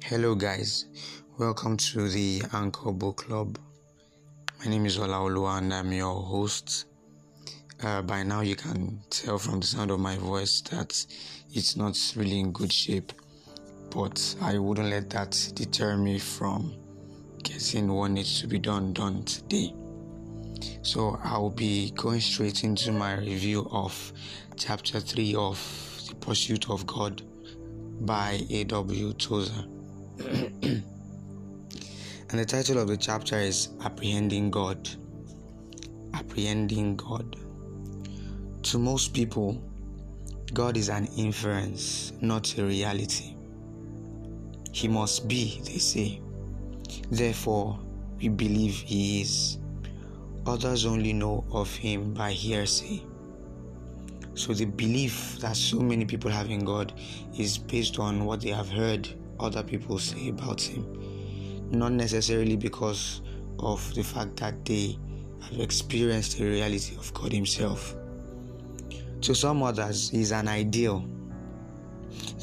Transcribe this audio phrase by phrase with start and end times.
[0.00, 0.86] Hello, guys.
[1.38, 3.58] Welcome to the Anchor Book Club.
[4.58, 6.86] My name is Olaoluwa and I'm your host.
[7.82, 11.04] Uh, by now, you can tell from the sound of my voice that
[11.52, 13.12] it's not really in good shape,
[13.90, 16.74] but I wouldn't let that deter me from
[17.42, 19.74] getting what needs to be done done today.
[20.82, 24.12] So, I'll be going straight into my review of
[24.56, 27.22] chapter 3 of The Pursuit of God
[28.00, 29.12] by A.W.
[29.12, 29.64] Tozer.
[30.20, 30.84] and
[32.30, 34.88] the title of the chapter is Apprehending God.
[36.12, 37.36] Apprehending God.
[38.64, 39.62] To most people,
[40.52, 43.34] God is an inference, not a reality.
[44.72, 46.20] He must be, they say.
[47.10, 47.78] Therefore,
[48.20, 49.58] we believe He is.
[50.46, 53.02] Others only know of Him by hearsay.
[54.34, 56.92] So, the belief that so many people have in God
[57.38, 59.08] is based on what they have heard
[59.42, 60.86] other people say about him,
[61.70, 63.20] not necessarily because
[63.58, 64.98] of the fact that they
[65.42, 67.94] have experienced the reality of God Himself.
[69.22, 71.04] To some others, He's an ideal.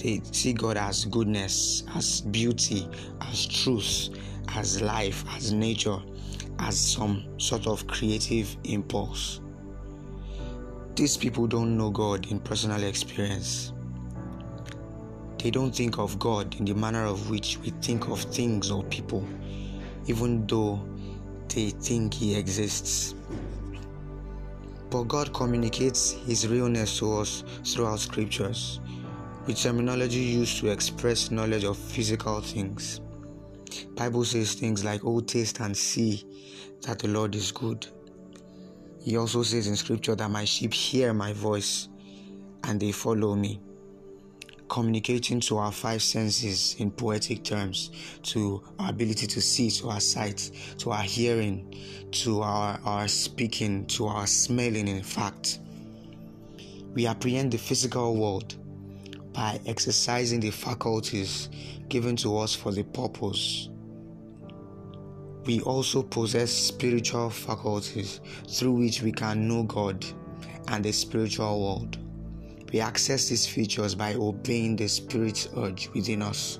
[0.02, 2.88] They see God as goodness, as beauty,
[3.22, 4.10] as truth,
[4.50, 6.00] as life, as nature,
[6.60, 9.42] as some sort of creative impulse.
[10.96, 13.74] These people don't know God in personal experience
[15.40, 18.84] they don't think of God in the manner of which we think of things or
[18.86, 19.26] people,
[20.06, 20.86] even though
[21.48, 23.16] they think He exists.
[24.90, 28.82] But God communicates His realness to us throughout scriptures,
[29.48, 33.00] with terminology used to express knowledge of physical things.
[33.96, 36.26] Bible says things like, "Oh, taste and see
[36.82, 37.88] that the Lord is good."
[39.02, 41.88] He also says in scripture that my sheep hear my voice
[42.66, 43.62] and they follow me
[44.70, 47.92] communicating to our five senses in poetic terms,
[48.24, 51.76] to our ability to see, to our sight, to our hearing,
[52.12, 55.60] to our, our speaking, to our smelling, in fact.
[56.94, 58.56] We apprehend the physical world
[59.34, 61.50] by exercising the faculties
[61.88, 63.70] given to us for the purpose.
[65.46, 70.06] We also possess spiritual faculties through which we can know God
[70.68, 71.98] and the spiritual world.
[72.72, 76.60] We access these features by obeying the spirit's urge within us.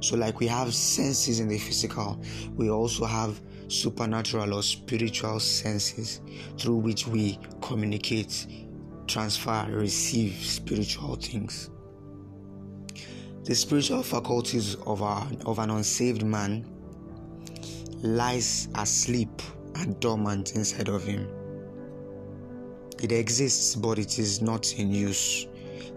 [0.00, 2.20] So, like we have senses in the physical,
[2.56, 6.20] we also have supernatural or spiritual senses
[6.58, 8.46] through which we communicate,
[9.06, 11.70] transfer, receive spiritual things.
[13.44, 16.64] The spiritual faculties of, our, of an unsaved man
[18.02, 19.42] lies asleep
[19.76, 21.28] and dormant inside of him.
[23.02, 25.48] It exists, but it is not in use.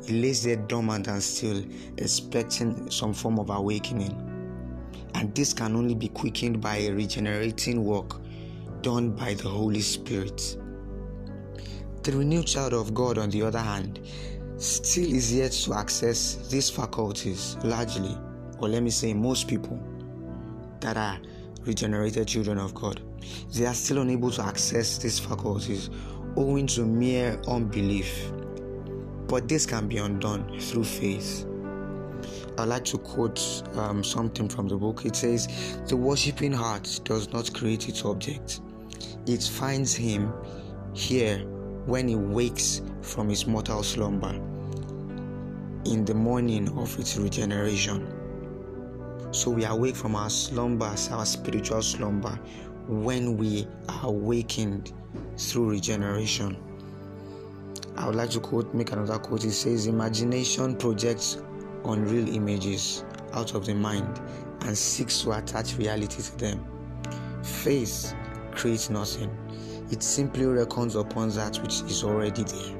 [0.07, 1.63] It lays there dormant and still,
[1.97, 4.11] expecting some form of awakening.
[5.13, 8.15] And this can only be quickened by a regenerating work
[8.81, 10.57] done by the Holy Spirit.
[12.01, 13.99] The renewed child of God, on the other hand,
[14.57, 18.17] still is yet to access these faculties largely,
[18.59, 19.79] or let me say, most people
[20.79, 21.19] that are
[21.61, 23.01] regenerated children of God,
[23.53, 25.89] they are still unable to access these faculties
[26.35, 28.31] owing to mere unbelief.
[29.27, 31.45] But this can be undone through faith.
[32.57, 35.05] I'd like to quote um, something from the book.
[35.05, 35.47] It says,
[35.87, 38.61] The worshipping heart does not create its object,
[39.25, 40.31] it finds him
[40.93, 41.39] here
[41.85, 44.33] when he wakes from his mortal slumber
[45.85, 48.11] in the morning of its regeneration.
[49.31, 52.39] So we awake from our slumbers, our spiritual slumber,
[52.87, 54.93] when we are awakened
[55.37, 56.57] through regeneration.
[57.97, 59.45] I would like to quote, make another quote.
[59.45, 61.37] It says, Imagination projects
[61.85, 64.19] unreal images out of the mind
[64.61, 66.65] and seeks to attach reality to them.
[67.43, 68.13] Faith
[68.51, 69.29] creates nothing,
[69.91, 72.75] it simply reckons upon that which is already there.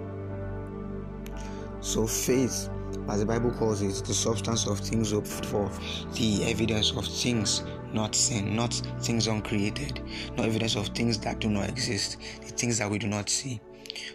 [1.81, 2.69] So, faith,
[3.09, 5.69] as the Bible calls it, the substance of things hoped for,
[6.13, 7.63] the evidence of things
[7.95, 10.01] not seen, not things uncreated,
[10.37, 13.59] not evidence of things that do not exist, the things that we do not see.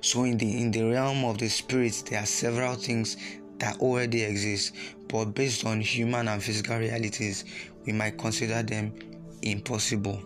[0.03, 3.17] So in the in the realm of the spirit, there are several things
[3.59, 4.75] that already exist,
[5.09, 7.45] but based on human and physical realities,
[7.87, 8.93] we might consider them
[9.43, 10.23] impossible.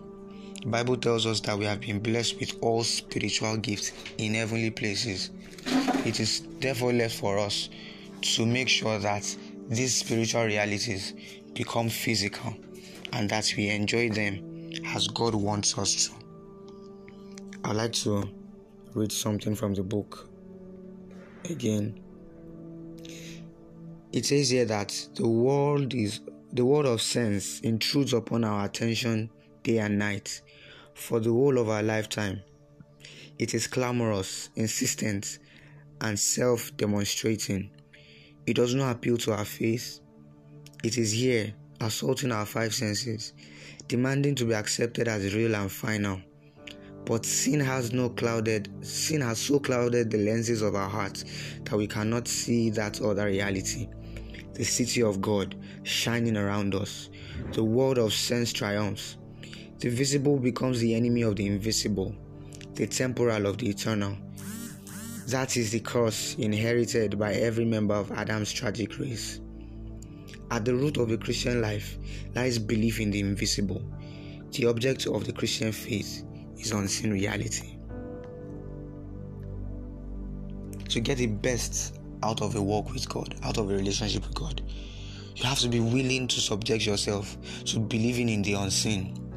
[0.63, 4.71] The Bible tells us that we have been blessed with all spiritual gifts in heavenly
[4.71, 5.31] places.
[6.05, 7.69] It is therefore left for us
[8.23, 9.37] to make sure that
[9.69, 11.15] these spiritual realities
[11.55, 12.55] become physical
[13.15, 16.13] and that we enjoy them as God wants us to.
[17.65, 18.29] I'd like to
[18.95, 20.29] read something from the book
[21.49, 22.01] again.
[24.13, 26.21] It says here that the world is
[26.55, 29.29] The world of sense intrudes upon our attention
[29.65, 30.41] day and night
[30.95, 32.43] for the whole of our lifetime.
[33.41, 35.41] It is clamorous, insistent,
[36.01, 37.71] and self demonstrating.
[38.47, 39.99] It does not appeal to our faith.
[40.85, 43.35] It is here, assaulting our five senses,
[43.87, 46.21] demanding to be accepted as real and final.
[47.05, 51.25] But sin has no clouded sin has so clouded the lenses of our hearts
[51.65, 53.89] that we cannot see that other reality.
[54.55, 57.11] The city of God shining around us.
[57.53, 59.19] The world of sense triumphs.
[59.81, 62.15] The visible becomes the enemy of the invisible,
[62.75, 64.17] the temporal of the eternal.
[65.27, 69.41] That is the curse inherited by every member of Adam's tragic race.
[70.55, 71.99] At the root of the Christian life
[72.37, 73.83] lies belief in the invisible.
[74.53, 76.23] The object of the Christian faith
[76.57, 77.77] is unseen reality.
[80.91, 84.37] To get the best out of a walk with God, out of a relationship with
[84.37, 84.63] God,
[85.35, 89.29] you have to be willing to subject yourself to believing in the unseen,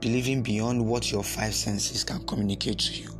[0.00, 3.10] believing beyond what your five senses can communicate to you.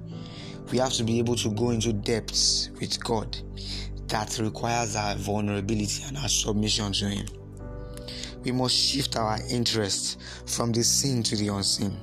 [0.71, 3.39] We have to be able to go into depths with God
[4.09, 7.27] that requires our vulnerability and our submission to Him.
[8.45, 11.97] We must shift our interest from the seen to the unseen.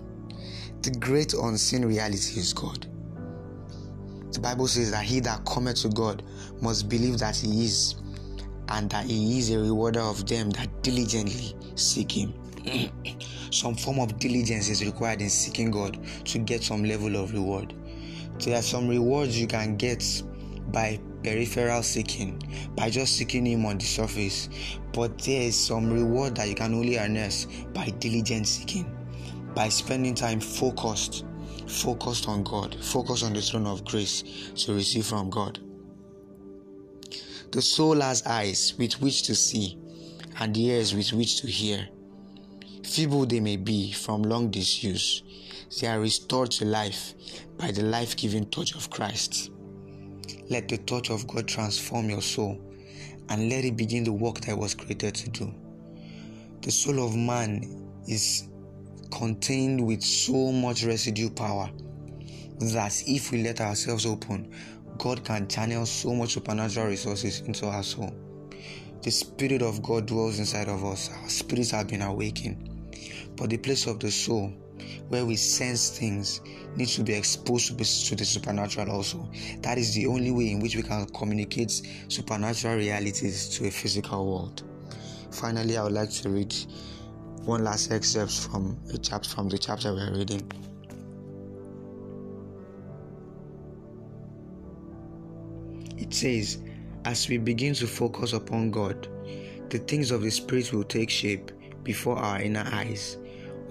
[0.81, 2.87] The great unseen reality is God.
[4.31, 6.23] The Bible says that he that cometh to God
[6.61, 7.95] must believe that He is,
[8.69, 12.33] and that He is a rewarder of them that diligently seek Him.
[13.51, 17.73] some form of diligence is required in seeking God to get some level of reward.
[18.39, 20.03] There are some rewards you can get
[20.71, 22.39] by peripheral seeking,
[22.75, 24.47] by just seeking Him on the surface,
[24.93, 28.95] but there is some reward that you can only harness by diligent seeking,
[29.55, 31.25] by spending time focused,
[31.67, 35.59] focused on God, focused on the throne of grace to receive from God.
[37.51, 39.79] The soul has eyes with which to see
[40.39, 41.87] and ears with which to hear.
[42.83, 45.23] Feeble they may be from long disuse,
[45.81, 47.13] they are restored to life
[47.57, 49.49] by the life giving touch of Christ.
[50.49, 52.61] Let the touch of God transform your soul
[53.29, 55.53] and let it begin the work that it was created to do.
[56.61, 58.47] The soul of man is
[59.11, 61.69] contained with so much residue power
[62.59, 64.51] that if we let ourselves open,
[64.97, 68.13] God can channel so much supernatural resources into our soul.
[69.01, 71.09] The Spirit of God dwells inside of us.
[71.21, 72.69] Our spirits have been awakened.
[73.35, 74.53] But the place of the soul,
[75.09, 76.41] where we sense things,
[76.75, 79.29] needs to be exposed to the supernatural also.
[79.61, 84.25] That is the only way in which we can communicate supernatural realities to a physical
[84.25, 84.63] world.
[85.31, 86.55] Finally, I would like to read
[87.43, 90.41] one last excerpt from a chapter from the chapter we're reading.
[95.97, 96.59] It says,
[97.05, 99.07] as we begin to focus upon God,
[99.69, 101.51] the things of the Spirit will take shape
[101.83, 103.17] before our inner eyes.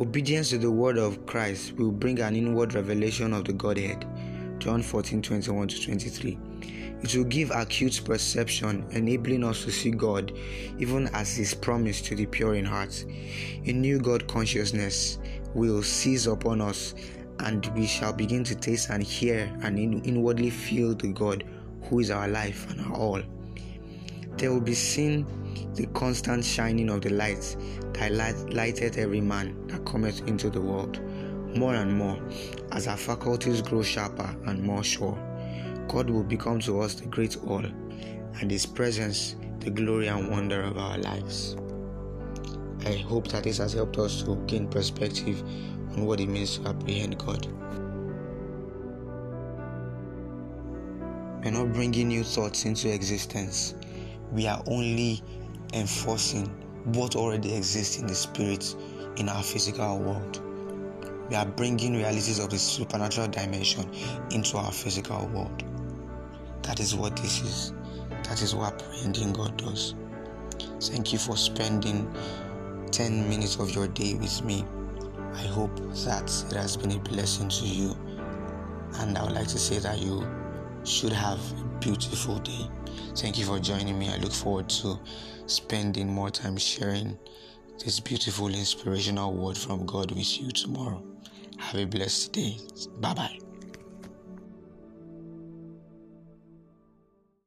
[0.00, 4.04] Obedience to the word of Christ will bring an inward revelation of the Godhead.
[4.58, 6.38] John 14 21 to 23.
[7.00, 10.32] It will give acute perception, enabling us to see God
[10.80, 13.04] even as His promise to the pure in heart.
[13.66, 15.18] A new God consciousness
[15.54, 16.96] will seize upon us,
[17.38, 21.44] and we shall begin to taste and hear and inwardly feel the God
[21.84, 23.22] who is our life and our all.
[24.38, 25.24] There will be seen
[25.74, 27.56] the constant shining of the light
[27.94, 28.12] that
[28.52, 31.00] lighted every man that cometh into the world,
[31.56, 32.18] more and more,
[32.72, 35.18] as our faculties grow sharper and more sure.
[35.88, 40.62] God will become to us the great all, and His presence the glory and wonder
[40.62, 41.56] of our lives.
[42.86, 45.42] I hope that this has helped us to gain perspective
[45.96, 47.46] on what it means to apprehend God.
[51.42, 53.74] We're not bringing new thoughts into existence,
[54.32, 55.22] we are only
[55.72, 56.46] enforcing
[56.84, 58.74] what already exists in the spirit
[59.16, 60.40] in our physical world.
[61.30, 63.90] We are bringing realities of the supernatural dimension
[64.30, 65.64] into our physical world.
[66.62, 67.72] That is what this is.
[68.24, 69.94] That is what apprehending God does.
[70.80, 72.14] Thank you for spending
[72.90, 74.64] 10 minutes of your day with me.
[75.34, 77.96] I hope that it has been a blessing to you.
[78.98, 80.26] And I would like to say that you
[80.84, 82.68] should have a beautiful day.
[83.16, 84.08] Thank you for joining me.
[84.08, 84.98] I look forward to
[85.46, 87.18] spending more time sharing
[87.78, 91.02] this beautiful, inspirational word from God with you tomorrow.
[91.58, 92.58] Have a blessed day.
[93.00, 93.43] Bye bye.